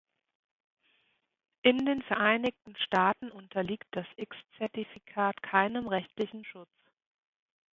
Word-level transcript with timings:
In 1.61 1.85
den 1.85 2.01
Vereinigten 2.01 2.75
Staaten 2.87 3.29
unterliegt 3.31 3.85
das 3.91 4.07
"X-Zertifikat" 4.17 5.43
keinem 5.43 5.87
rechtlichen 5.87 6.43
Schutz. 6.43 6.71